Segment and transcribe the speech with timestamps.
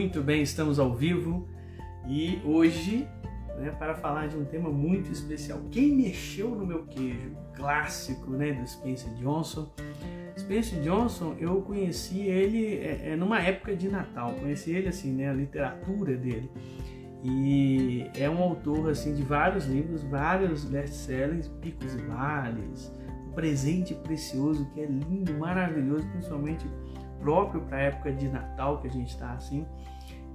[0.00, 1.46] Muito bem, estamos ao vivo
[2.08, 3.06] e hoje,
[3.58, 8.54] né, para falar de um tema muito especial, quem mexeu no meu queijo, clássico, né,
[8.54, 9.70] do Spencer Johnson.
[10.38, 15.28] Spencer Johnson, eu conheci ele é, é, numa época de Natal, conheci ele assim, né,
[15.28, 16.50] a literatura dele.
[17.22, 22.90] E é um autor assim de vários livros, vários best-sellers, Picos e Vales,
[23.28, 26.64] O Presente Precioso, que é lindo, maravilhoso, principalmente
[27.20, 29.66] próprio para a época de Natal que a gente está assim.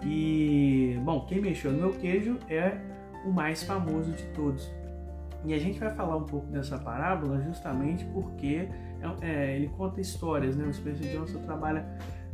[0.03, 2.77] E, bom, quem mexeu no meu queijo é
[3.25, 4.71] o mais famoso de todos.
[5.43, 8.67] E a gente vai falar um pouco dessa parábola justamente porque
[9.21, 10.65] é, é, ele conta histórias, né?
[10.65, 11.85] O Spencer Johnson trabalha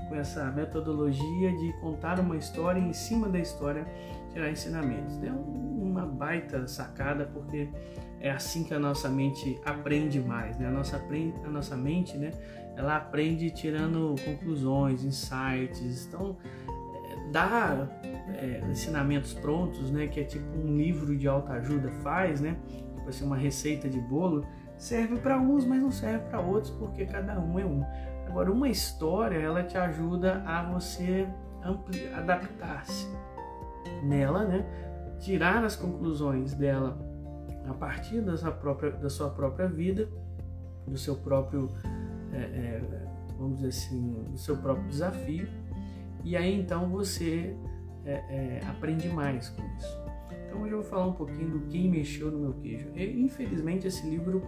[0.07, 3.85] com essa metodologia de contar uma história e em cima da história
[4.31, 5.21] tirar ensinamentos.
[5.23, 7.69] É uma baita sacada porque
[8.19, 10.67] é assim que a nossa mente aprende mais, né?
[10.67, 11.01] A nossa,
[11.45, 12.31] a nossa mente, né?
[12.75, 16.07] Ela aprende tirando conclusões, insights.
[16.07, 17.89] Então, é, dar
[18.35, 20.07] é, ensinamentos prontos, né?
[20.07, 22.57] Que é tipo um livro de autoajuda faz, né?
[22.95, 24.45] Tipo assim, uma receita de bolo
[24.77, 27.83] serve para uns, mas não serve para outros porque cada um é um.
[28.27, 31.27] Agora, uma história, ela te ajuda a você
[32.15, 33.07] adaptar-se
[34.03, 34.65] nela, né?
[35.19, 36.97] Tirar as conclusões dela
[37.67, 40.09] a partir da sua própria, da sua própria vida,
[40.87, 41.69] do seu próprio,
[42.33, 42.81] é, é,
[43.37, 45.47] vamos dizer assim, do seu próprio desafio,
[46.23, 47.55] e aí então você
[48.05, 50.01] é, é aprende mais com isso.
[50.45, 52.87] Então hoje eu vou falar um pouquinho do quem mexeu no meu queijo.
[52.95, 54.43] E, infelizmente esse livro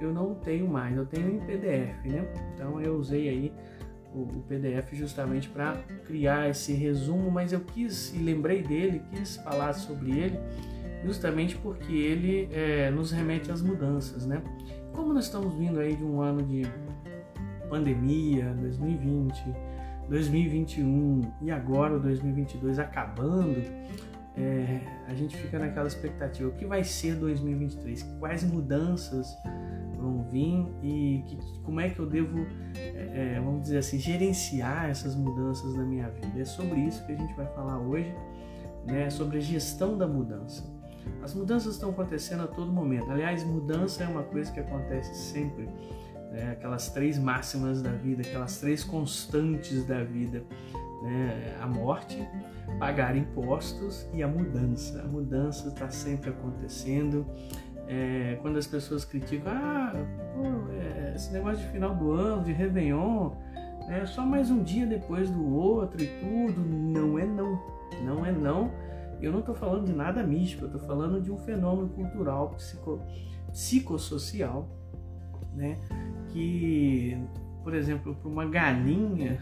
[0.00, 2.26] eu não tenho mais, eu tenho em PDF, né?
[2.54, 3.52] Então eu usei aí
[4.12, 9.36] o, o PDF justamente para criar esse resumo, mas eu quis e lembrei dele, quis
[9.36, 10.38] falar sobre ele
[11.04, 14.42] justamente porque ele é, nos remete às mudanças, né?
[14.92, 16.62] Como nós estamos vindo aí de um ano de
[17.68, 19.54] pandemia, 2020,
[20.08, 23.62] 2021 e agora o 2022 acabando,
[24.36, 28.02] é, a gente fica naquela expectativa: o que vai ser 2023?
[28.18, 29.26] Quais mudanças
[29.96, 32.38] vão vir e que, como é que eu devo,
[32.76, 36.40] é, é, vamos dizer assim, gerenciar essas mudanças na minha vida?
[36.40, 38.12] É sobre isso que a gente vai falar hoje,
[38.86, 39.08] né?
[39.08, 40.74] Sobre a gestão da mudança.
[41.22, 43.10] As mudanças estão acontecendo a todo momento.
[43.10, 45.68] Aliás, mudança é uma coisa que acontece sempre.
[46.30, 46.52] Né?
[46.52, 50.44] Aquelas três máximas da vida, aquelas três constantes da vida:
[51.02, 51.56] né?
[51.60, 52.26] a morte,
[52.78, 55.02] pagar impostos e a mudança.
[55.02, 57.26] A mudança está sempre acontecendo.
[57.86, 59.92] É, quando as pessoas criticam, ah,
[60.34, 63.32] pô, é, esse negócio de final do ano, de Réveillon,
[63.90, 66.60] é só mais um dia depois do outro e tudo.
[66.60, 67.62] Não é não.
[68.02, 68.72] Não é não
[69.24, 73.00] eu não estou falando de nada místico, eu estou falando de um fenômeno cultural, psico,
[73.50, 74.68] psicossocial,
[75.54, 75.78] né?
[76.34, 77.16] Que,
[77.62, 79.38] por exemplo, para uma galinha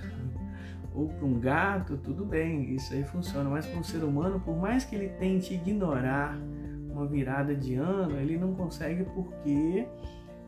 [0.94, 4.54] ou para um gato, tudo bem, isso aí funciona, mas para um ser humano, por
[4.56, 6.38] mais que ele tente ignorar
[6.90, 9.88] uma virada de ano, ele não consegue porque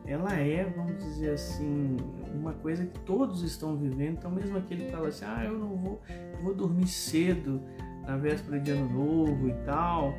[0.05, 1.97] ela é, vamos dizer assim,
[2.31, 4.17] uma coisa que todos estão vivendo.
[4.19, 5.99] Então, mesmo aquele que fala assim, ah, eu não vou,
[6.43, 7.59] vou dormir cedo,
[8.05, 10.13] na véspera de ano novo e tal,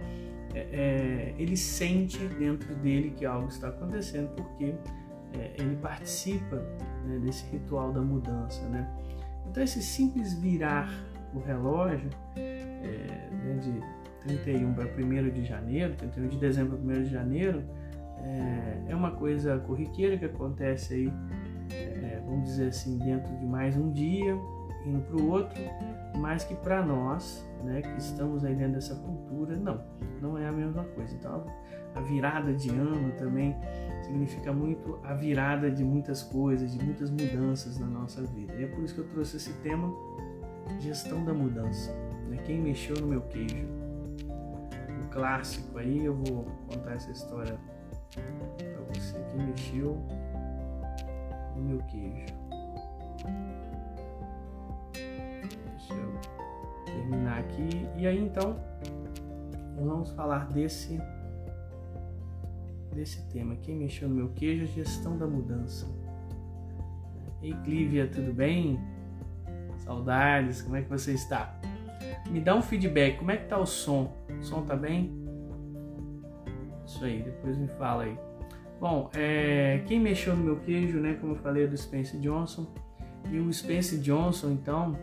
[0.55, 4.75] é, é, ele sente dentro dele que algo está acontecendo porque
[5.59, 6.57] ele participa
[7.05, 8.89] né, desse ritual da mudança, né?
[9.51, 10.91] Então esse simples virar
[11.35, 13.81] o relógio é, né, de
[14.27, 17.63] 31 para 1 de janeiro, 31 de dezembro para 1 de janeiro,
[18.19, 21.13] é, é, uma coisa corriqueira que acontece aí,
[21.73, 24.37] é, vamos dizer assim, dentro de mais um dia,
[24.85, 25.63] indo para o outro,
[26.17, 29.85] mas que para nós, né, que estamos aí dentro dessa cultura, não,
[30.23, 31.15] não é a mesma coisa.
[31.15, 31.45] Então,
[31.95, 33.57] a virada de ano também
[34.03, 38.55] significa muito a virada de muitas coisas, de muitas mudanças na nossa vida.
[38.55, 39.93] E é por isso que eu trouxe esse tema,
[40.79, 41.93] gestão da mudança.
[42.29, 42.39] Né?
[42.45, 43.67] Quem mexeu no meu queijo?
[45.03, 47.59] O clássico aí, eu vou contar essa história
[48.15, 49.17] para você.
[49.33, 49.97] Quem mexeu
[51.57, 52.46] no meu queijo?
[57.07, 57.87] Terminar aqui.
[57.97, 58.57] E aí então
[59.79, 61.01] vamos falar desse
[62.93, 63.57] desse tema.
[63.57, 65.87] Quem mexeu no meu queijo, a gestão da mudança.
[67.43, 68.81] Ei, Clívia, tudo bem?
[69.79, 71.55] Saudades, como é que você está?
[72.31, 74.17] Me dá um feedback, como é que tá o som?
[74.41, 75.13] O som tá bem?
[76.87, 78.19] Isso aí, depois me fala aí.
[78.81, 81.15] Bom, é, quem mexeu no meu queijo, né?
[81.21, 82.67] Como eu falei, é do Spencer Johnson.
[83.31, 84.97] E o Spencer Johnson, então,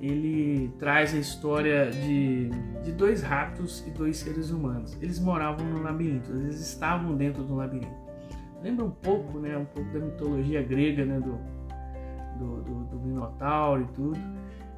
[0.00, 2.50] ele traz a história de,
[2.84, 4.96] de dois ratos e dois seres humanos.
[5.02, 8.08] Eles moravam no labirinto, eles estavam dentro do labirinto.
[8.62, 11.38] Lembra um pouco, né, um pouco da mitologia grega, né, do,
[12.38, 14.18] do, do, do Minotauro e tudo.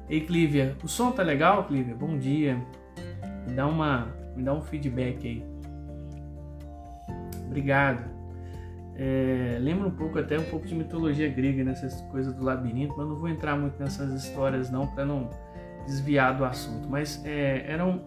[0.09, 1.95] Ei, Clívia, o som tá legal, Clívia?
[1.95, 2.61] Bom dia.
[3.47, 5.45] Me dá, uma, me dá um feedback aí.
[7.45, 8.20] Obrigado.
[9.03, 13.07] É, lembra um pouco, até um pouco de mitologia grega nessas coisas do labirinto, mas
[13.07, 15.27] não vou entrar muito nessas histórias não, para não
[15.87, 16.87] desviar do assunto.
[16.87, 17.99] Mas é, eram,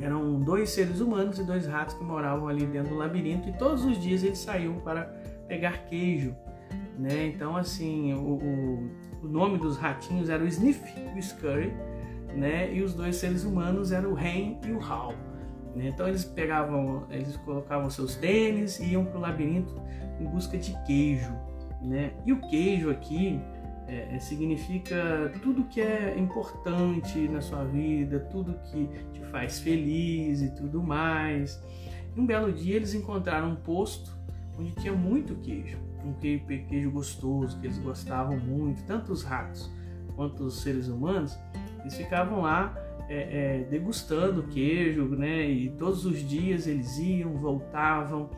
[0.00, 3.84] eram dois seres humanos e dois ratos que moravam ali dentro do labirinto e todos
[3.84, 5.02] os dias eles saíam para
[5.46, 6.34] pegar queijo.
[6.98, 7.26] Né?
[7.26, 8.90] Então, assim, o, o,
[9.24, 10.80] o nome dos ratinhos era o Sniff
[11.14, 11.70] o Scurry,
[12.34, 12.72] né?
[12.72, 15.12] e os dois seres humanos eram o Ren e o Hal.
[15.74, 15.88] Né?
[15.88, 19.80] Então, eles pegavam, eles colocavam seus tênis e iam para o labirinto
[20.20, 21.32] em busca de queijo.
[21.82, 22.12] Né?
[22.24, 23.40] E o queijo aqui
[23.86, 30.40] é, é, significa tudo que é importante na sua vida, tudo que te faz feliz
[30.40, 31.62] e tudo mais.
[32.16, 34.16] E um belo dia eles encontraram um posto
[34.58, 39.70] onde tinha muito queijo, um queijo gostoso que eles gostavam muito, tanto os ratos
[40.14, 41.38] quanto os seres humanos,
[41.80, 42.74] eles ficavam lá
[43.08, 45.48] é, é, degustando queijo, né?
[45.48, 48.30] E todos os dias eles iam, voltavam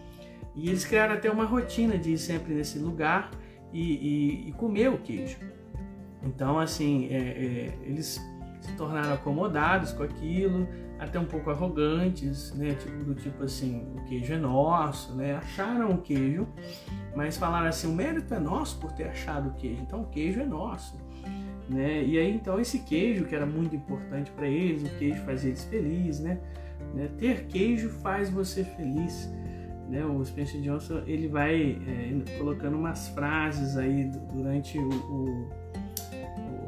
[0.54, 3.30] e eles criaram até uma rotina de ir sempre nesse lugar
[3.72, 5.38] e, e, e comer o queijo.
[6.22, 8.20] Então, assim, é, é, eles
[8.60, 10.66] se tornaram acomodados com aquilo,
[10.98, 12.74] até um pouco arrogantes, né?
[12.74, 15.36] Tipo, do tipo assim, o queijo é nosso, né?
[15.36, 16.48] Acharam o queijo,
[17.14, 20.40] mas falaram assim, o mérito é nosso por ter achado o queijo, então o queijo
[20.40, 20.98] é nosso.
[21.68, 22.04] Né?
[22.04, 25.64] E aí então esse queijo que era muito importante para eles, o queijo fazia eles
[25.64, 26.38] felizes, né?
[26.94, 27.08] né?
[27.18, 29.28] Ter queijo faz você feliz
[29.88, 35.48] né, o Spencer Johnson ele vai é, colocando umas frases aí durante o, o,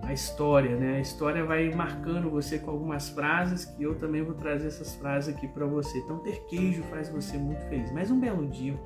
[0.02, 0.96] a história, né?
[0.96, 5.34] A história vai marcando você com algumas frases que eu também vou trazer essas frases
[5.34, 5.98] aqui para você.
[5.98, 7.90] Então ter queijo faz você muito feliz.
[7.92, 8.78] Mas um belo dia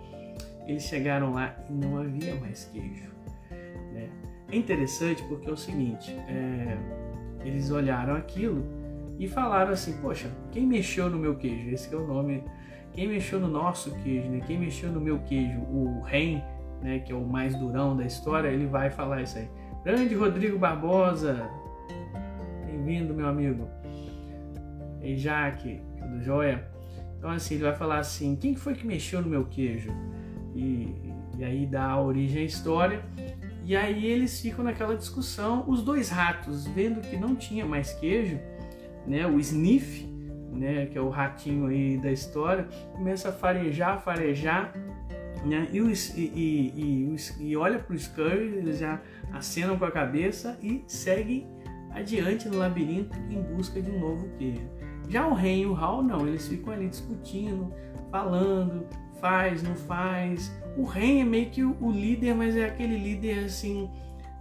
[0.67, 3.11] eles chegaram lá e não havia mais queijo.
[3.93, 4.09] Né?
[4.53, 6.77] É interessante porque é o seguinte, é,
[7.45, 8.65] eles olharam aquilo
[9.19, 11.71] e falaram assim, poxa, quem mexeu no meu queijo?
[11.71, 12.45] Esse é o nome
[12.93, 14.41] quem mexeu no nosso queijo, né?
[14.47, 16.43] Quem mexeu no meu queijo, o Ren,
[16.83, 16.99] né?
[16.99, 19.49] Que é o mais durão da história, ele vai falar isso aí.
[19.83, 21.49] Grande Rodrigo Barbosa,
[22.67, 23.67] bem-vindo, meu amigo.
[25.01, 26.69] E Jaque, tudo jóia?
[27.17, 29.91] Então, assim, ele vai falar assim: quem foi que mexeu no meu queijo?
[30.55, 30.95] E,
[31.39, 33.03] e aí dá origem à história.
[33.65, 38.39] E aí eles ficam naquela discussão, os dois ratos, vendo que não tinha mais queijo,
[39.07, 39.27] né?
[39.27, 40.13] O Sniff
[40.53, 44.73] né, que é o ratinho aí da história, começa a farejar, farejar,
[45.45, 49.01] né, e, e, e, e, e olha para o Scurry, eles já
[49.33, 51.49] acenam com a cabeça e seguem
[51.91, 54.63] adiante no labirinto em busca de um novo queijo.
[55.09, 57.73] Já o Ren e o Hal não, eles ficam ali discutindo,
[58.11, 58.87] falando,
[59.21, 60.53] faz, não faz.
[60.77, 63.91] O Ren é meio que o, líder, mas é aquele líder assim,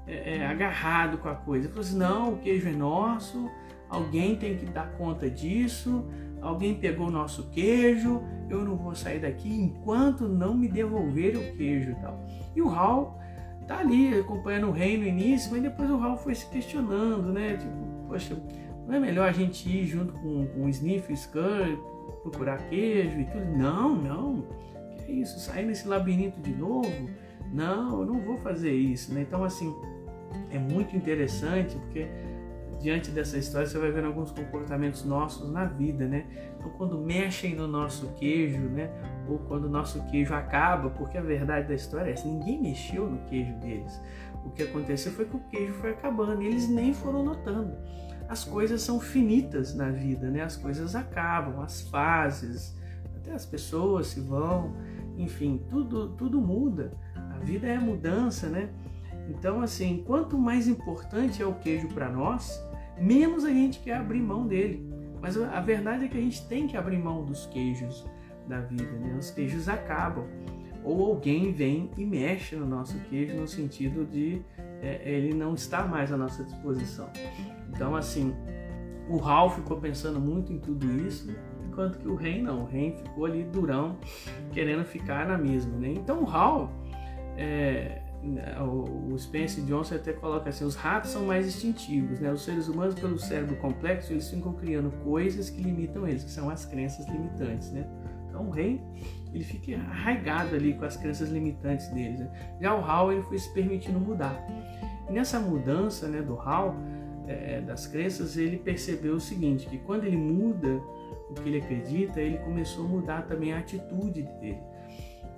[0.08, 1.66] é, é, agarrado com a coisa.
[1.66, 3.50] Ele falou assim, não, o queijo é nosso,
[3.90, 6.06] alguém tem que dar conta disso,
[6.42, 11.58] alguém pegou o nosso queijo, eu não vou sair daqui enquanto não me devolver o
[11.58, 12.24] queijo e tal.
[12.56, 13.20] E o Hal
[13.68, 17.58] tá ali acompanhando o rei no início, mas depois o Hal foi se questionando, né?
[17.58, 18.38] Tipo, poxa,
[18.88, 21.78] não é melhor a gente ir junto com, com o Sniff e o Scan,
[22.22, 23.46] procurar queijo e tudo?
[23.58, 24.44] Não, não.
[25.12, 25.40] Isso?
[25.40, 27.10] Sair nesse labirinto de novo?
[27.52, 29.22] Não, eu não vou fazer isso, né?
[29.22, 29.76] Então, assim,
[30.50, 32.08] é muito interessante porque
[32.82, 36.26] diante dessa história você vai vendo alguns comportamentos nossos na vida, né?
[36.58, 38.90] Então quando mexem no nosso queijo, né?
[39.30, 43.08] Ou quando o nosso queijo acaba, porque a verdade da história é essa, ninguém mexeu
[43.08, 44.02] no queijo deles.
[44.44, 47.78] O que aconteceu foi que o queijo foi acabando e eles nem foram notando.
[48.28, 50.42] As coisas são finitas na vida, né?
[50.42, 52.76] As coisas acabam, as fases,
[53.18, 54.74] até as pessoas se vão,
[55.24, 56.94] enfim, tudo tudo muda.
[57.16, 58.70] A vida é mudança, né?
[59.30, 62.62] Então, assim, quanto mais importante é o queijo para nós,
[63.00, 64.90] menos a gente quer abrir mão dele.
[65.22, 68.06] Mas a verdade é que a gente tem que abrir mão dos queijos
[68.48, 69.16] da vida, né?
[69.18, 70.26] Os queijos acabam.
[70.84, 74.42] Ou alguém vem e mexe no nosso queijo no sentido de
[74.82, 77.08] é, ele não estar mais à nossa disposição.
[77.70, 78.34] Então, assim,
[79.08, 81.30] o Ralph ficou pensando muito em tudo isso,
[81.72, 82.64] enquanto que o Rei não.
[82.64, 83.98] O Rei ficou ali durão,
[84.52, 85.94] querendo ficar na mesma, né?
[85.96, 86.70] Então, o Ralph,
[87.38, 88.02] é,
[88.60, 92.32] o Spencer Johnson até coloca assim, os ratos são mais instintivos, né?
[92.32, 96.50] Os seres humanos, pelo cérebro complexo, eles ficam criando coisas que limitam eles, que são
[96.50, 97.88] as crenças limitantes, né?
[98.28, 98.82] Então o rei,
[99.34, 102.20] ele fica arraigado ali com as crenças limitantes deles.
[102.20, 102.58] Né?
[102.62, 104.36] Já o Hal, ele foi se permitindo mudar.
[105.10, 106.76] E nessa mudança, né, do Hal,
[107.28, 110.82] é, das crenças, ele percebeu o seguinte, que quando ele muda
[111.32, 114.60] o que ele acredita, ele começou a mudar também a atitude dele.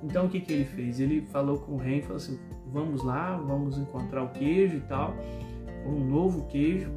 [0.01, 0.99] Então o que, que ele fez?
[0.99, 5.15] Ele falou com o rei, falou assim, vamos lá, vamos encontrar o queijo e tal,
[5.85, 6.91] um novo queijo.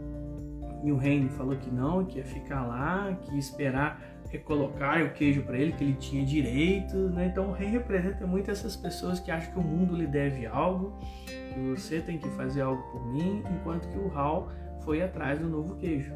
[0.83, 5.11] E o Henry falou que não, que ia ficar lá, que ia esperar recolocar o
[5.11, 7.27] queijo para ele, que ele tinha direito, né?
[7.27, 10.99] Então o rei representa muito essas pessoas que acham que o mundo lhe deve algo,
[11.27, 14.51] que você tem que fazer algo por mim, enquanto que o Hal
[14.85, 16.13] foi atrás do novo queijo,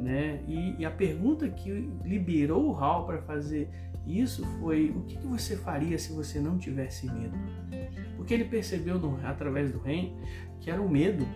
[0.00, 0.40] né?
[0.48, 1.70] E, e a pergunta que
[2.04, 3.68] liberou o Hal para fazer
[4.06, 7.36] isso foi o que, que, você faria se você não tivesse medo?
[8.16, 10.14] Porque ele percebeu no, através do rei
[10.60, 11.26] que era o medo,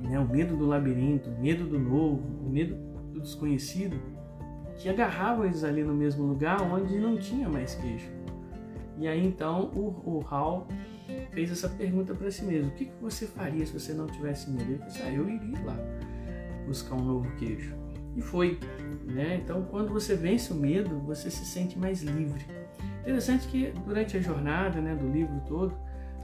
[0.00, 0.18] né?
[0.18, 2.76] o medo do labirinto, o medo do novo, o medo
[3.12, 3.98] do desconhecido,
[4.76, 8.08] que agarravam eles ali no mesmo lugar onde não tinha mais queijo.
[8.98, 10.66] E aí então o, o Hal
[11.30, 14.50] fez essa pergunta para si mesmo: o que, que você faria se você não tivesse
[14.50, 14.70] medo?
[14.70, 15.76] Ele disse: ah, eu iria lá
[16.66, 17.77] buscar um novo queijo.
[18.18, 18.58] E foi.
[19.04, 19.40] Né?
[19.42, 22.44] Então, quando você vence o medo, você se sente mais livre.
[23.00, 25.72] Interessante que durante a jornada né, do livro todo,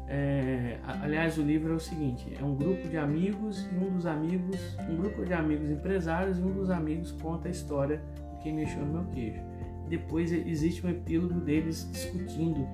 [0.09, 4.07] é, aliás, o livro é o seguinte: é um grupo de amigos e um dos
[4.07, 8.55] amigos, um grupo de amigos empresários e um dos amigos conta a história de quem
[8.55, 9.41] mexeu no meu queijo.
[9.89, 12.67] Depois existe um epílogo deles discutindo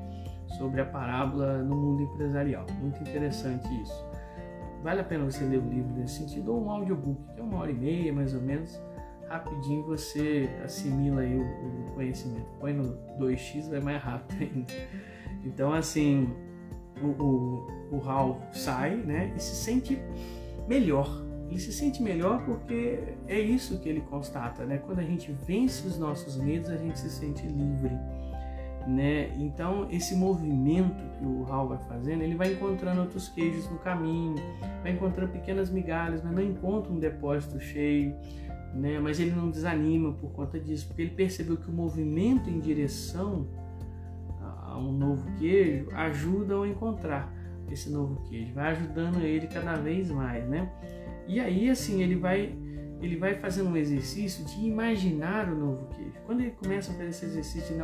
[0.59, 2.67] sobre a parábola no mundo empresarial.
[2.81, 4.11] Muito interessante isso.
[4.83, 7.59] Vale a pena você ler o livro nesse sentido ou um audiobook, que é uma
[7.59, 8.81] hora e meia mais ou menos.
[9.31, 12.47] Rapidinho você assimila aí o, o conhecimento.
[12.59, 14.73] Põe no 2x, vai mais rápido ainda.
[15.45, 16.29] Então, assim,
[17.01, 19.97] o, o, o Hal sai né, e se sente
[20.67, 21.25] melhor.
[21.49, 24.79] Ele se sente melhor porque é isso que ele constata, né?
[24.79, 27.97] Quando a gente vence os nossos medos, a gente se sente livre,
[28.87, 29.33] né?
[29.37, 34.37] Então, esse movimento que o Hal vai fazendo, ele vai encontrando outros queijos no caminho,
[34.83, 38.15] vai encontrando pequenas migalhas, mas não encontra um depósito cheio,
[38.75, 38.99] né?
[39.01, 43.47] Mas ele não desanima por conta disso, porque ele percebeu que o movimento em direção
[44.41, 47.33] a um novo queijo ajuda a encontrar
[47.71, 50.71] esse novo queijo, vai ajudando ele cada vez mais, né?
[51.27, 52.55] E aí assim ele vai
[53.01, 56.13] ele vai fazendo um exercício de imaginar o novo queijo.
[56.27, 57.75] Quando ele começa a fazer esse exercício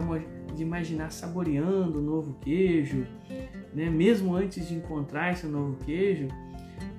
[0.55, 3.07] de imaginar saboreando o novo queijo,
[3.73, 6.29] né, mesmo antes de encontrar esse novo queijo,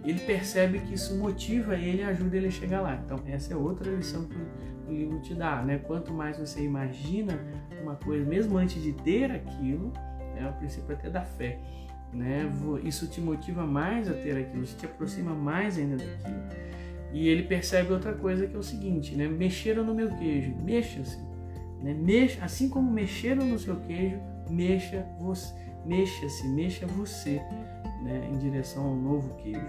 [0.09, 3.01] ele percebe que isso motiva ele e ajuda ele a chegar lá.
[3.03, 4.35] Então, essa é outra lição que
[4.87, 5.79] o livro te dá, né?
[5.79, 7.37] Quanto mais você imagina
[7.81, 9.91] uma coisa, mesmo antes de ter aquilo,
[10.37, 11.59] é o princípio até da fé,
[12.13, 12.49] né?
[12.83, 16.41] Isso te motiva mais a ter aquilo, isso te aproxima mais ainda daquilo.
[17.11, 19.27] E ele percebe outra coisa que é o seguinte, né?
[19.27, 21.17] Mexeram no meu queijo, mexa-se,
[21.81, 21.93] né?
[21.93, 25.53] Mexa, assim como mexeram no seu queijo, mexa você,
[25.85, 27.41] mexa-se, mexa você,
[28.07, 28.29] né?
[28.31, 29.59] Em direção ao novo queijo.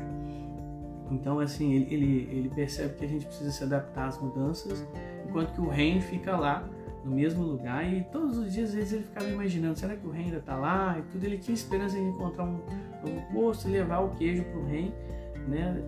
[1.11, 4.87] Então, assim, ele, ele, ele, percebe que a gente precisa se adaptar às mudanças,
[5.27, 6.69] enquanto que o reino fica lá,
[7.05, 10.11] no mesmo lugar, e todos os dias, às vezes, ele ficava imaginando, será que o
[10.11, 10.99] reino ainda está lá?
[10.99, 12.61] E tudo, ele tinha esperança de encontrar um
[13.03, 14.93] novo posto e levar o queijo para o reino,
[15.49, 15.83] né?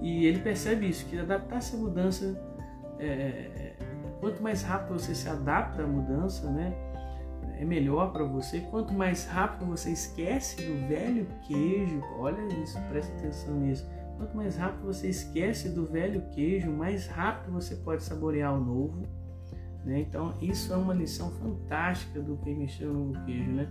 [0.00, 2.40] E ele percebe isso, que adaptar-se à mudança,
[2.98, 3.76] é, é,
[4.20, 6.72] quanto mais rápido você se adapta à mudança, né?
[7.60, 8.60] É melhor para você.
[8.60, 13.86] Quanto mais rápido você esquece do velho queijo, olha isso, presta atenção nisso
[14.20, 19.02] Quanto mais rápido você esquece do velho queijo, mais rápido você pode saborear o novo.
[19.82, 20.00] Né?
[20.00, 23.50] Então, isso é uma lição fantástica do que mexeu no queijo.
[23.50, 23.66] Né?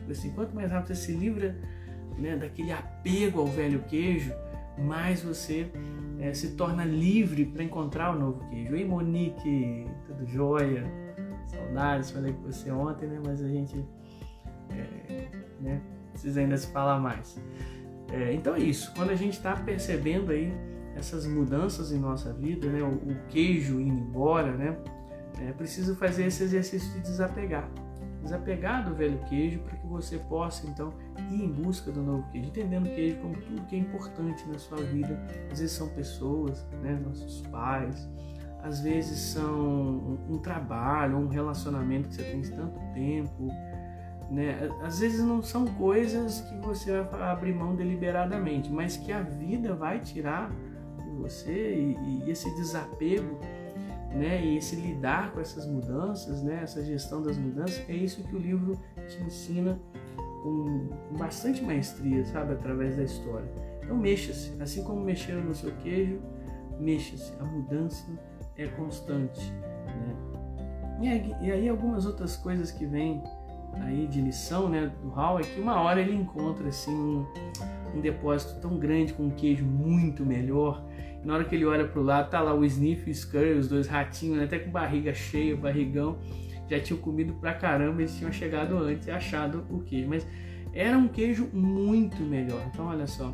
[0.00, 1.56] Tipo assim, quanto mais rápido você se livra
[2.18, 4.32] né, daquele apego ao velho queijo,
[4.76, 5.70] mais você
[6.18, 8.74] é, se torna livre para encontrar o novo queijo.
[8.74, 10.84] Ei, Monique, tudo jóia?
[11.62, 13.20] Saudades, falei com você ontem, né?
[13.24, 13.84] mas a gente
[14.70, 15.28] é,
[15.60, 17.40] né, precisa ainda se falar mais.
[18.12, 18.92] É, então é isso.
[18.94, 20.52] Quando a gente está percebendo aí
[20.96, 24.76] essas mudanças em nossa vida, né, o, o queijo indo embora, né,
[25.40, 27.68] é preciso fazer esse exercício de desapegar.
[28.22, 30.92] Desapegar do velho queijo para que você possa então
[31.30, 34.58] ir em busca do novo queijo, entendendo o queijo como tudo que é importante na
[34.58, 35.18] sua vida.
[35.50, 38.08] Às vezes são pessoas, né, nossos pais,
[38.62, 43.48] às vezes são um, trabalho, um relacionamento que você tem tanto tempo,
[44.30, 44.70] né?
[44.82, 49.74] Às vezes não são coisas que você vai abrir mão deliberadamente, mas que a vida
[49.74, 50.50] vai tirar
[50.98, 53.38] de você e, e esse desapego,
[54.14, 54.44] né?
[54.44, 56.60] E esse lidar com essas mudanças, né?
[56.62, 58.78] Essa gestão das mudanças é isso que o livro
[59.08, 59.78] te ensina
[60.42, 60.88] com
[61.18, 63.50] bastante maestria, sabe, através da história.
[63.82, 66.20] Então mexa-se, assim como mexeram no seu queijo,
[66.78, 67.32] mexa-se.
[67.40, 68.06] A mudança
[68.56, 69.52] é constante,
[69.86, 70.32] né?
[71.00, 73.22] E aí, e aí algumas outras coisas que vêm
[73.80, 77.26] aí de lição né, do Hal é que uma hora ele encontra assim um,
[77.94, 80.84] um depósito tão grande com um queijo muito melhor.
[81.22, 83.14] E na hora que ele olha para o lado, tá lá o Sniff e o
[83.14, 86.18] Scurry, os dois ratinhos, né, até com barriga cheia, barrigão,
[86.68, 90.08] já tinham comido pra caramba, eles tinham chegado antes e achado o queijo.
[90.08, 90.26] Mas
[90.72, 92.62] era um queijo muito melhor.
[92.72, 93.32] Então olha só,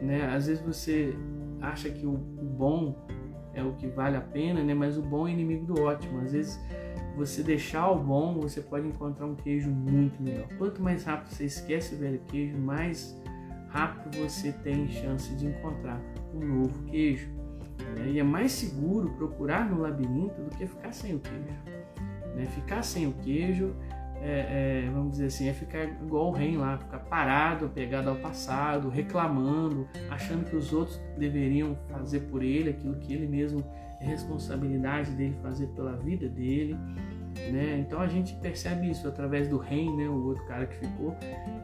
[0.00, 1.14] né, às vezes você
[1.60, 3.06] acha que o bom
[3.58, 4.74] é o que vale a pena, né?
[4.74, 6.20] Mas o bom é inimigo do ótimo.
[6.20, 6.60] Às vezes
[7.16, 10.46] você deixar o bom, você pode encontrar um queijo muito melhor.
[10.58, 13.18] Quanto mais rápido você esquece o velho queijo, mais
[13.68, 16.00] rápido você tem chance de encontrar
[16.34, 17.28] um novo queijo.
[17.96, 18.10] Né?
[18.10, 21.44] E é mais seguro procurar no labirinto do que ficar sem o queijo.
[22.34, 22.44] Né?
[22.46, 23.74] Ficar sem o queijo
[24.22, 28.16] é, é, vamos dizer assim, é ficar igual o rei lá, ficar parado, pegado ao
[28.16, 33.64] passado, reclamando, achando que os outros deveriam fazer por ele aquilo que ele mesmo
[34.00, 36.76] é responsabilidade dele fazer pela vida dele.
[37.52, 37.78] Né?
[37.78, 41.14] Então a gente percebe isso através do rei, né, o outro cara que ficou,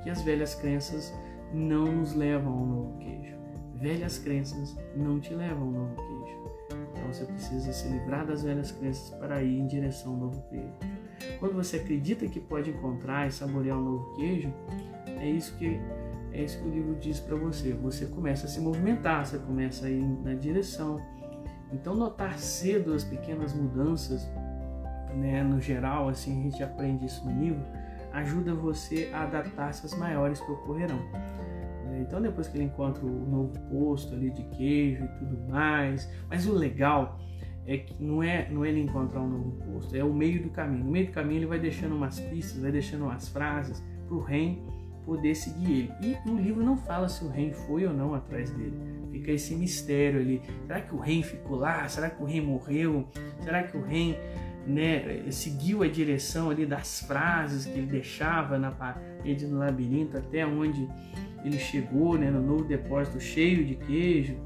[0.02, 1.12] que as velhas crenças
[1.52, 3.36] não nos levam ao novo queijo.
[3.74, 6.42] Velhas crenças não te levam ao novo queijo.
[6.92, 10.72] Então você precisa se livrar das velhas crenças para ir em direção ao novo queijo.
[11.38, 14.52] Quando você acredita que pode encontrar e saborear um novo queijo,
[15.06, 15.80] é isso que
[16.32, 17.72] é isso que o livro diz para você.
[17.74, 20.98] Você começa a se movimentar, você começa a ir na direção.
[21.72, 24.26] Então notar cedo as pequenas mudanças,
[25.14, 27.62] né, no geral, assim a gente aprende isso no livro,
[28.12, 31.00] ajuda você a adaptar-se às maiores que ocorrerão.
[32.00, 36.46] Então depois que ele encontra o novo posto ali de queijo e tudo mais, mas
[36.46, 37.18] o legal
[37.66, 40.50] é que não é, não é ele encontrar um novo posto, é o meio do
[40.50, 40.84] caminho.
[40.84, 44.20] No meio do caminho ele vai deixando umas pistas, vai deixando umas frases para o
[44.20, 44.62] rei
[45.04, 46.18] poder seguir ele.
[46.26, 48.76] E o livro não fala se o rei foi ou não atrás dele.
[49.10, 50.42] Fica esse mistério ali.
[50.66, 51.86] Será que o rei ficou lá?
[51.88, 53.08] Será que o rei morreu?
[53.40, 54.18] Será que o rei
[54.66, 60.46] né, seguiu a direção ali das frases que ele deixava na parede do labirinto até
[60.46, 60.88] onde
[61.44, 64.36] ele chegou né, no novo depósito cheio de queijo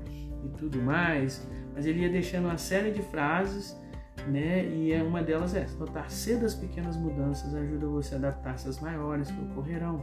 [0.44, 1.46] e tudo mais,
[1.76, 3.78] mas ele ia deixando uma série de frases,
[4.26, 8.66] né, e é uma delas é notar cedo as pequenas mudanças ajuda você a adaptar-se
[8.66, 10.02] às maiores que ocorrerão.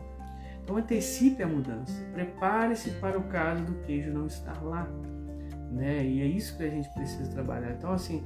[0.63, 4.87] Então antecipe a mudança, prepare-se para o caso do queijo não estar lá,
[5.71, 7.71] né, e é isso que a gente precisa trabalhar.
[7.71, 8.23] Então assim,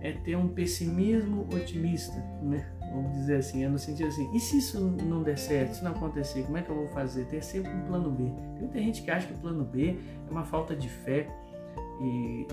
[0.00, 2.66] é ter um pessimismo otimista, né?
[2.92, 5.92] vamos dizer assim, é no sentido assim, e se isso não der certo, se não
[5.92, 7.26] acontecer, como é que eu vou fazer?
[7.26, 8.24] Ter sempre um plano B.
[8.24, 11.28] Tem muita gente que acha que o plano B é uma falta de fé
[12.00, 12.46] e,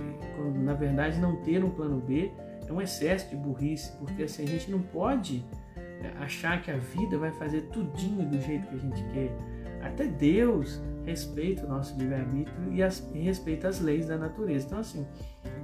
[0.64, 2.32] na verdade não ter um plano B
[2.68, 5.46] é um excesso de burrice, porque assim, a gente não pode
[5.78, 9.32] é, achar que a vida vai fazer tudinho do jeito que a gente quer.
[9.84, 12.82] Até Deus respeita o nosso livre-arbítrio e,
[13.18, 14.66] e respeita as leis da natureza.
[14.66, 15.06] Então assim,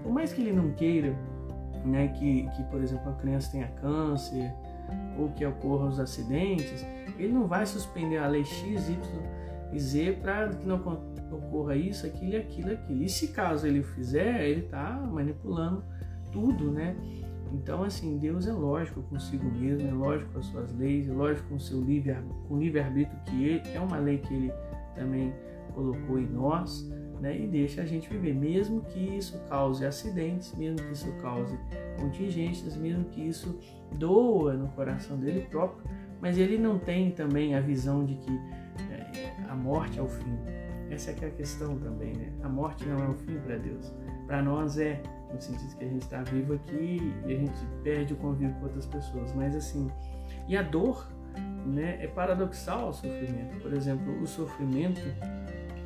[0.03, 1.15] por mais que ele não queira
[1.83, 4.53] né, que, que, por exemplo, a criança tenha câncer
[5.17, 6.85] ou que ocorram os acidentes,
[7.17, 8.99] ele não vai suspender a lei X, Y
[9.71, 10.77] e Z para que não
[11.35, 13.03] ocorra isso, aquilo, aquilo, aquilo.
[13.03, 15.83] E se caso ele fizer, ele está manipulando
[16.31, 16.95] tudo, né?
[17.53, 21.49] Então, assim, Deus é lógico consigo mesmo, é lógico com as suas leis, é lógico
[21.49, 22.15] com o seu livre,
[22.47, 24.53] com o livre-arbítrio que ele, é uma lei que ele
[24.95, 25.33] também
[25.73, 26.89] colocou em nós,
[27.19, 31.57] né, e deixa a gente viver, mesmo que isso cause acidentes, mesmo que isso cause
[31.99, 33.59] contingências, mesmo que isso
[33.93, 35.83] doa no coração dele próprio,
[36.19, 38.31] mas ele não tem também a visão de que
[38.91, 40.37] é, a morte é o fim.
[40.91, 42.31] Essa é, a questão também, né?
[42.43, 43.91] A morte não é o fim para Deus.
[44.27, 45.01] Para nós é,
[45.33, 48.65] no sentido que a gente está vivo aqui e a gente perde o convívio com
[48.65, 49.89] outras pessoas, mas assim,
[50.47, 51.07] e a dor,
[51.65, 53.61] né, é paradoxal ao sofrimento.
[53.61, 55.01] Por exemplo, o sofrimento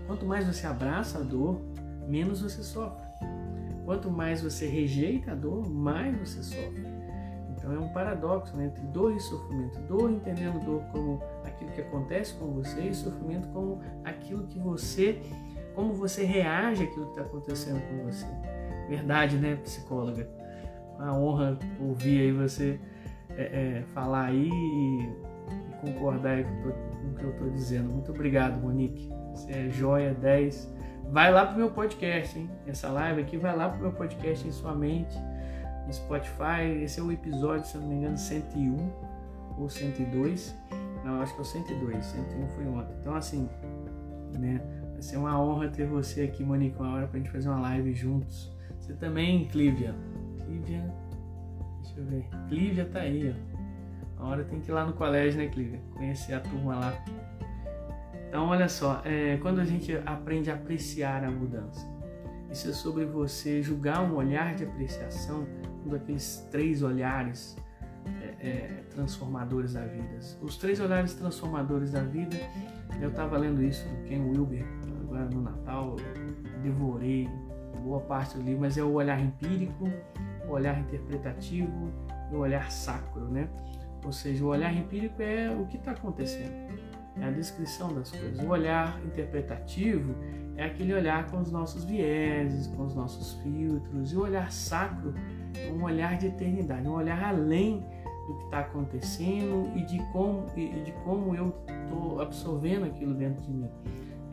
[0.08, 1.60] Quanto mais você abraça a dor,
[2.08, 3.06] menos você sofre.
[3.86, 6.86] Quanto mais você rejeita a dor, mais você sofre.
[7.50, 9.80] Então é um paradoxo né, entre dor e sofrimento.
[9.88, 11.22] Dor entendendo dor como
[11.56, 15.22] aquilo que acontece com você e sofrimento como aquilo que você,
[15.74, 18.26] como você reage àquilo que está acontecendo com você.
[18.88, 20.30] Verdade, né, psicóloga?
[20.98, 22.80] Uma honra ouvir aí você
[23.32, 25.26] é, é, falar aí e,
[25.82, 27.90] concordar com, com o que eu estou dizendo.
[27.90, 29.10] Muito obrigado, Monique.
[29.32, 30.74] Você é joia 10.
[31.12, 32.50] Vai lá pro meu podcast, hein?
[32.66, 35.16] Essa live aqui vai lá pro meu podcast em sua mente,
[35.86, 36.82] no Spotify.
[36.82, 38.92] Esse é o episódio, se eu não me engano, 101
[39.58, 40.56] ou 102.
[41.06, 42.04] Não, acho que é o 102.
[42.04, 42.96] 101 foi ontem.
[43.00, 43.48] Então, assim,
[44.40, 44.60] né?
[44.92, 47.94] Vai ser uma honra ter você aqui, Monique, uma hora pra gente fazer uma live
[47.94, 48.52] juntos.
[48.80, 49.94] Você também, Clívia.
[50.44, 50.92] Clívia.
[51.84, 52.28] Deixa eu ver.
[52.50, 54.20] Clívia tá aí, ó.
[54.20, 55.80] Uma hora tem que ir lá no colégio, né, Clívia?
[55.94, 57.06] Conhecer a turma lá.
[58.28, 61.86] Então, olha só, é, quando a gente aprende a apreciar a mudança,
[62.52, 65.46] isso é sobre você julgar um olhar de apreciação,
[65.86, 67.56] um daqueles três olhares
[68.22, 70.20] é, é, transformadores da vida.
[70.42, 72.38] Os três olhares transformadores da vida,
[73.02, 74.66] eu estava lendo isso do Ken Wilber,
[75.04, 75.96] agora no Natal,
[76.62, 77.30] devorei
[77.84, 79.90] boa parte do livro, mas é o olhar empírico,
[80.48, 81.92] o olhar interpretativo
[82.32, 83.48] e o olhar sacro, né?
[84.04, 86.66] Ou seja, o olhar empírico é o que está acontecendo
[87.22, 88.40] é a descrição das coisas.
[88.40, 90.14] O olhar interpretativo
[90.56, 94.12] é aquele olhar com os nossos vieses, com os nossos filtros.
[94.12, 97.86] E o olhar sacro é um olhar de eternidade, um olhar além
[98.28, 103.44] do que está acontecendo e de como, e de como eu estou absorvendo aquilo dentro
[103.44, 103.70] de mim.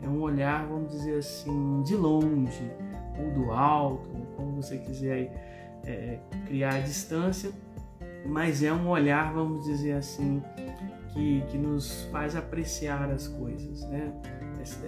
[0.01, 2.71] É um olhar, vamos dizer assim, de longe,
[3.17, 7.51] ou do alto, como você quiser é, criar a distância,
[8.25, 10.41] mas é um olhar, vamos dizer assim,
[11.13, 14.11] que, que nos faz apreciar as coisas, né?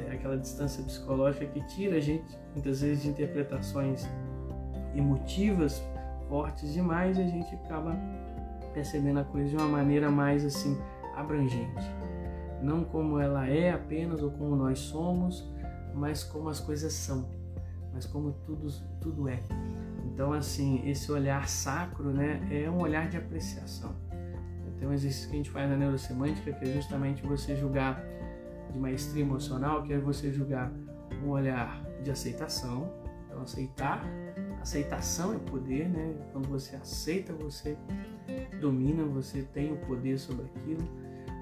[0.08, 4.08] É aquela distância psicológica que tira a gente, muitas vezes, de interpretações
[4.96, 5.84] emotivas
[6.28, 7.96] fortes demais e a gente acaba
[8.74, 10.78] percebendo a coisa de uma maneira mais assim
[11.16, 11.86] abrangente.
[12.62, 15.50] Não como ela é apenas ou como nós somos,
[15.94, 17.30] mas como as coisas são,
[17.94, 18.68] mas como tudo,
[19.00, 19.42] tudo é.
[20.06, 23.94] Então, assim, esse olhar sacro né, é um olhar de apreciação.
[24.80, 28.04] Tem um exercício que a gente faz na neurosemântica que é justamente você julgar
[28.72, 30.72] de maestria emocional, que é você julgar
[31.24, 32.92] um olhar de aceitação,
[33.26, 34.06] então aceitar,
[34.66, 36.16] aceitação é poder, né?
[36.34, 37.78] Quando você aceita, você
[38.60, 40.82] domina, você tem o poder sobre aquilo.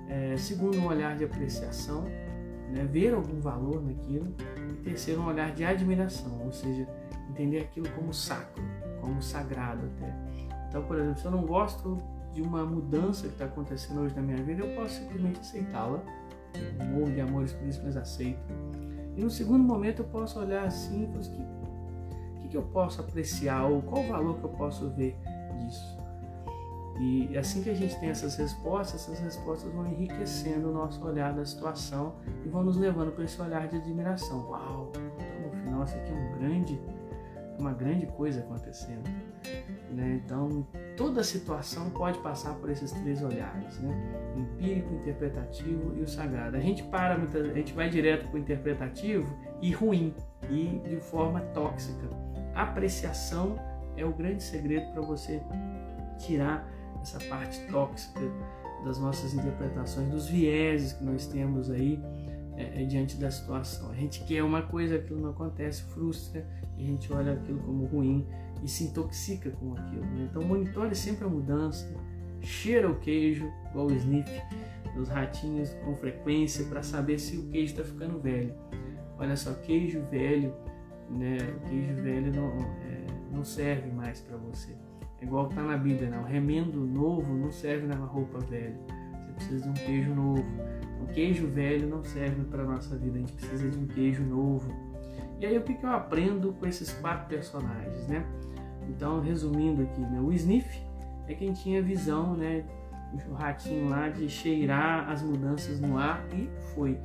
[0.09, 2.86] É, segundo, um olhar de apreciação, né?
[2.91, 4.27] ver algum valor naquilo.
[4.69, 6.86] E terceiro, um olhar de admiração, ou seja,
[7.29, 8.62] entender aquilo como sacro,
[8.99, 10.13] como sagrado até.
[10.67, 11.97] Então, por exemplo, se eu não gosto
[12.33, 16.03] de uma mudança que está acontecendo hoje na minha vida, eu posso simplesmente aceitá-la.
[16.91, 18.41] Morro de amores por isso, mas aceito.
[19.15, 21.63] E no segundo momento eu posso olhar assim e falar, assim, que,
[22.54, 25.18] que eu posso apreciar ou qual o valor que eu posso ver
[25.58, 25.98] disso?
[27.00, 31.34] E assim que a gente tem essas respostas, essas respostas vão enriquecendo o nosso olhar
[31.34, 32.13] da situação
[32.46, 34.48] e vão nos levando para esse olhar de admiração.
[34.48, 34.92] Uau!
[35.66, 36.80] Então, isso aqui é um grande,
[37.58, 39.10] uma grande coisa acontecendo.
[39.89, 40.22] Né?
[40.24, 43.92] Então, toda situação pode passar por esses três olhares, né?
[44.38, 46.56] empírico, interpretativo e o sagrado.
[46.56, 50.13] A gente para, a gente vai direto para o interpretativo e ruim,
[50.50, 52.08] e de forma tóxica.
[52.56, 53.58] Apreciação
[53.96, 55.42] é o grande segredo para você
[56.20, 56.68] tirar
[57.02, 58.22] essa parte tóxica
[58.86, 62.00] das nossas interpretações, dos vieses que nós temos aí
[62.56, 63.89] é, é, diante da situação.
[63.92, 66.46] A gente quer uma coisa, aquilo não acontece, frustra,
[66.78, 68.28] a gente olha aquilo como ruim
[68.62, 70.06] e se intoxica com aquilo.
[70.06, 70.28] Né?
[70.30, 71.92] Então monitore sempre a mudança,
[72.42, 74.30] cheira o queijo, igual o sniff
[74.96, 78.54] dos ratinhos com frequência para saber se o queijo está ficando velho.
[79.18, 80.54] Olha só, queijo velho,
[81.10, 81.38] né?
[81.68, 82.48] queijo velho não,
[82.82, 84.76] é, não serve mais para você.
[85.22, 86.20] É igual está na Bíblia, né?
[86.20, 88.78] o remendo novo não serve na roupa velha.
[88.88, 90.46] Você precisa de um queijo novo.
[91.02, 94.72] O queijo velho não serve para nossa vida, a gente precisa de um queijo novo.
[95.39, 98.26] E aí o que, que eu aprendo com esses quatro personagens, né?
[98.88, 100.20] Então, resumindo aqui, né?
[100.20, 100.82] o Sniff
[101.28, 102.63] é quem tinha visão, né?
[103.30, 106.98] O ratinho lá de cheirar as mudanças no ar e foi.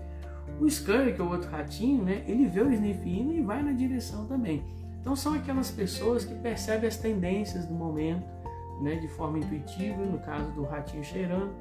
[0.61, 2.25] O Scurry, que é o outro ratinho, né?
[2.27, 4.65] Ele vê o Sniff indo e vai na direção também.
[5.01, 8.27] Então são aquelas pessoas que percebem as tendências do momento,
[8.83, 8.97] né?
[8.97, 11.53] De forma intuitiva, no caso do ratinho cheirando,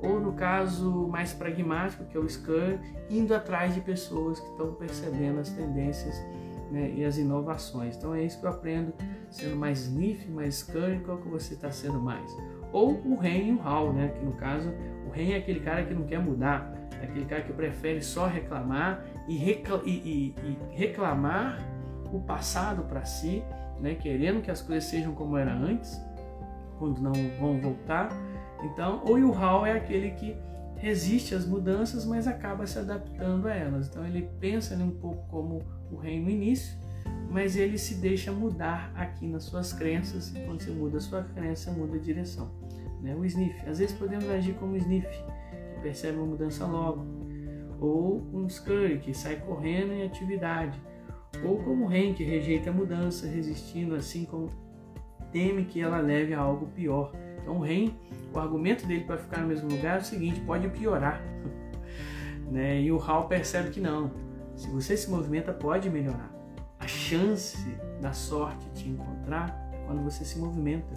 [0.00, 2.78] ou no caso mais pragmático, que é o Scurry,
[3.10, 6.14] indo atrás de pessoas que estão percebendo as tendências
[6.70, 7.96] né, e as inovações.
[7.96, 8.92] Então é isso que eu aprendo,
[9.30, 12.30] sendo mais sniff, mais scurry, qual que você está sendo mais.
[12.74, 14.68] Ou o Ren e o Hal, né, que no caso
[15.06, 18.26] o Ren é aquele cara que não quer mudar, é aquele cara que prefere só
[18.26, 21.58] reclamar e, recla e, e, e reclamar
[22.12, 23.44] o passado para si,
[23.80, 26.02] né, querendo que as coisas sejam como era antes,
[26.76, 28.08] quando não vão voltar.
[28.64, 30.36] Então, ou o Hal é aquele que
[30.76, 33.86] resiste às mudanças, mas acaba se adaptando a elas.
[33.86, 36.76] Então ele pensa um pouco como o rei no início,
[37.30, 40.34] mas ele se deixa mudar aqui nas suas crenças.
[40.34, 42.50] E quando você muda a sua crença, muda a direção.
[43.04, 43.14] Né?
[43.14, 43.54] O sniff.
[43.68, 47.04] Às vezes podemos agir como sniff, que percebe uma mudança logo.
[47.78, 50.80] Ou um scurry, que sai correndo em atividade.
[51.44, 54.50] Ou como o rei, que rejeita a mudança, resistindo assim como
[55.30, 57.12] teme que ela leve a algo pior.
[57.42, 57.94] Então o rei,
[58.32, 61.20] o argumento dele para ficar no mesmo lugar é o seguinte, pode piorar.
[62.50, 62.80] né?
[62.80, 64.12] E o Hal percebe que não,
[64.56, 66.32] se você se movimenta, pode melhorar.
[66.78, 67.58] A chance
[68.00, 70.94] da sorte te encontrar é quando você se movimenta.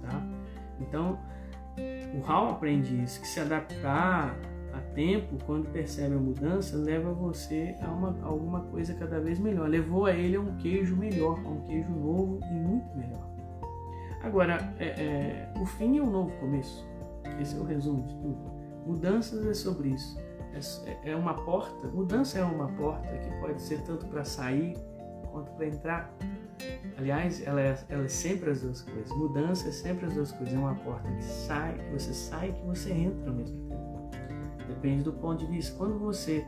[0.00, 0.41] Tá?
[0.82, 1.18] Então,
[2.14, 4.36] o Hal aprende isso, que se adaptar
[4.72, 9.38] a tempo, quando percebe a mudança, leva você a, uma, a alguma coisa cada vez
[9.38, 9.68] melhor.
[9.68, 13.30] Levou a ele a um queijo melhor, a um queijo novo e muito melhor.
[14.22, 16.86] Agora, é, é, o fim é um novo começo.
[17.40, 18.52] Esse é o resumo de tudo.
[18.86, 20.18] Mudanças é sobre isso.
[21.04, 24.76] É, é uma porta, mudança é uma porta que pode ser tanto para sair
[25.30, 26.14] quanto para entrar.
[26.98, 29.10] Aliás, ela é, ela é sempre as duas coisas.
[29.16, 30.54] Mudança é sempre as duas coisas.
[30.54, 33.82] É uma porta que sai, que você sai, que você entra ao mesmo tempo.
[34.68, 35.76] Depende do ponto de vista.
[35.76, 36.46] Quando você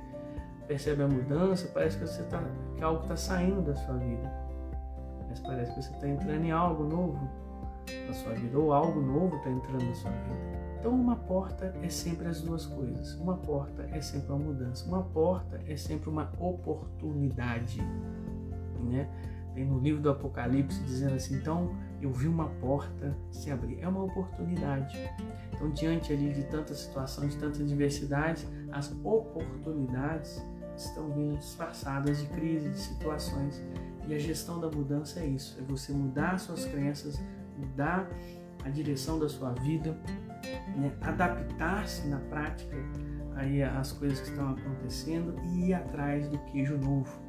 [0.66, 2.42] percebe a mudança, parece que você tá,
[2.76, 4.32] que algo está saindo da sua vida.
[5.28, 7.18] Mas parece que você está entrando em algo novo
[8.06, 10.64] na sua vida, ou algo novo está entrando na sua vida.
[10.78, 13.14] Então, uma porta é sempre as duas coisas.
[13.14, 14.86] Uma porta é sempre uma mudança.
[14.86, 17.80] Uma porta é sempre uma oportunidade.
[18.82, 19.08] Né?
[19.54, 23.80] Tem no livro do Apocalipse dizendo assim: então eu vi uma porta se abrir.
[23.80, 24.98] É uma oportunidade.
[25.52, 30.42] Então, diante ali de tanta situação, de tanta diversidade, as oportunidades
[30.76, 33.62] estão vindo disfarçadas de crise, de situações.
[34.06, 37.20] E a gestão da mudança é isso: é você mudar suas crenças,
[37.56, 38.08] mudar
[38.64, 39.96] a direção da sua vida,
[40.76, 40.92] né?
[41.00, 42.76] adaptar-se na prática
[43.36, 47.22] aí às coisas que estão acontecendo e ir atrás do queijo novo.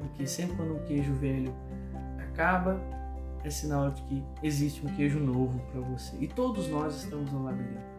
[0.00, 1.52] Porque sempre quando um queijo velho
[2.36, 2.78] acaba,
[3.42, 6.16] é sinal de que existe um queijo novo para você.
[6.20, 7.96] E todos nós estamos no labirinto.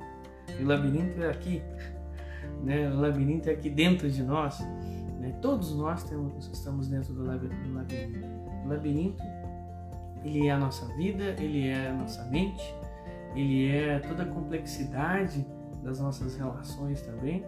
[0.60, 1.64] E o labirinto é aqui,
[2.64, 2.90] né?
[2.90, 4.60] o labirinto é aqui dentro de nós.
[5.20, 5.36] Né?
[5.42, 7.58] Todos nós temos, estamos dentro do labirinto.
[8.64, 9.24] O labirinto
[10.24, 12.76] ele é a nossa vida, ele é a nossa mente,
[13.36, 15.46] ele é toda a complexidade
[15.84, 17.44] das nossas relações também.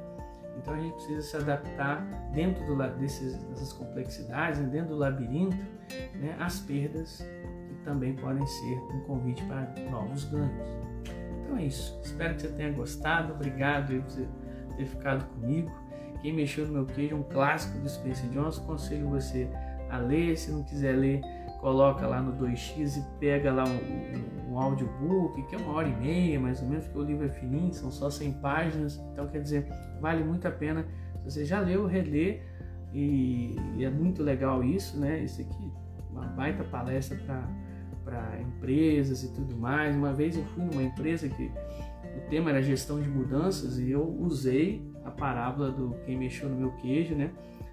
[0.59, 5.57] Então a gente precisa se adaptar dentro do, desses, dessas complexidades, né, dentro do labirinto,
[6.15, 7.25] né, às perdas
[7.67, 10.69] que também podem ser um convite para novos ganhos.
[11.43, 11.99] Então é isso.
[12.03, 13.33] Espero que você tenha gostado.
[13.33, 15.71] Obrigado por ter ficado comigo.
[16.21, 19.49] Quem mexeu no meu queijo, um clássico do Spencer Johnson, aconselho você
[19.89, 20.37] a ler.
[20.37, 21.21] Se não quiser ler,
[21.59, 25.87] coloca lá no 2x e pega lá um, um, um audiobook, que é uma hora
[25.87, 29.27] e meia mais ou menos, porque o livro é fininho, são só 100 páginas, então
[29.27, 29.67] quer dizer,
[30.01, 30.85] vale muito a pena.
[31.19, 32.41] Se você já leu, reler,
[32.93, 35.19] e, e é muito legal isso, né?
[35.19, 35.71] Isso aqui,
[36.11, 37.17] uma baita palestra
[38.03, 39.95] para empresas e tudo mais.
[39.95, 41.51] Uma vez eu fui numa empresa que
[42.17, 46.55] o tema era gestão de mudanças e eu usei a parábola do quem mexeu no
[46.55, 47.31] meu queijo, né?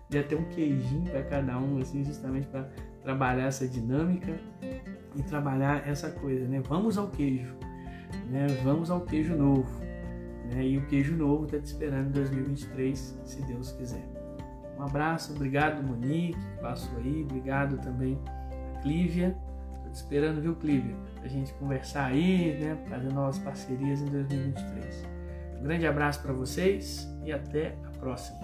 [0.08, 2.68] De até um queijinho para cada um, assim, justamente para
[3.06, 4.36] trabalhar essa dinâmica
[5.14, 6.60] e trabalhar essa coisa, né?
[6.68, 7.54] Vamos ao queijo,
[8.28, 8.48] né?
[8.64, 9.70] Vamos ao queijo novo,
[10.52, 10.66] né?
[10.66, 14.04] E o queijo novo está te esperando em 2023, se Deus quiser.
[14.76, 18.18] Um abraço, obrigado Monique, que passou aí, obrigado também
[18.82, 19.36] Clívia.
[19.76, 20.96] Estou te esperando, viu, Clívia?
[21.22, 22.76] a gente conversar aí, né?
[22.88, 25.06] Fazer novas parcerias em 2023.
[25.60, 28.38] Um grande abraço para vocês e até a próxima.